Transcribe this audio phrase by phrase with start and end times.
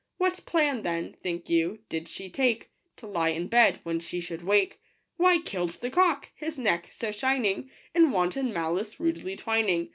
[0.17, 4.41] What plan, then, think you, did she take To lie in bed when she should
[4.41, 4.81] wake?
[5.17, 9.89] Why, kill'd the cock— his neck, so shining, In wanton malice rudely twining.